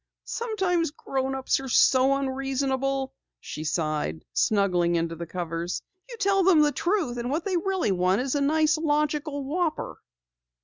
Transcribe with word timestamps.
"Sometimes 0.25 0.89
grownups 0.89 1.59
are 1.59 1.69
so 1.69 2.15
unreasonable," 2.15 3.13
she 3.39 3.63
sighed, 3.63 4.25
snuggling 4.33 4.95
into 4.95 5.15
the 5.15 5.27
covers. 5.27 5.83
"You 6.09 6.17
tell 6.17 6.43
them 6.43 6.61
the 6.63 6.71
truth 6.71 7.17
and 7.17 7.29
what 7.29 7.45
they 7.45 7.55
really 7.57 7.91
want 7.91 8.19
is 8.19 8.33
a 8.33 8.41
nice 8.41 8.79
logical 8.79 9.43
whopper!" 9.43 9.99